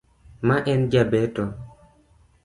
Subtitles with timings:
[0.47, 1.45] Ma en jabeto.